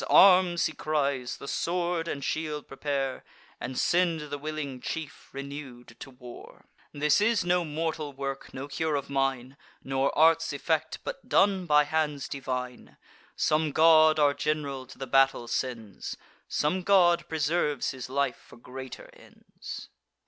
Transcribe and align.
arms!" 0.09 0.65
he 0.65 0.73
cries; 0.73 1.37
"the 1.37 1.47
sword 1.47 2.07
and 2.07 2.23
shield 2.23 2.67
prepare, 2.67 3.23
And 3.59 3.77
send 3.77 4.31
the 4.31 4.39
willing 4.39 4.81
chief, 4.81 5.29
renew'd, 5.31 5.95
to 5.99 6.09
war. 6.09 6.65
This 6.91 7.21
is 7.21 7.45
no 7.45 7.63
mortal 7.63 8.11
work, 8.11 8.51
no 8.51 8.67
cure 8.67 8.95
of 8.95 9.11
mine, 9.11 9.57
Nor 9.83 10.11
art's 10.17 10.53
effect, 10.53 10.97
but 11.03 11.29
done 11.29 11.67
by 11.67 11.83
hands 11.83 12.27
divine. 12.27 12.97
Some 13.35 13.71
god 13.71 14.17
our 14.17 14.33
general 14.33 14.87
to 14.87 14.97
the 14.97 15.05
battle 15.05 15.47
sends; 15.47 16.17
Some 16.47 16.81
god 16.81 17.29
preserves 17.29 17.91
his 17.91 18.09
life 18.09 18.37
for 18.47 18.57
greater 18.57 19.07
ends." 19.13 19.89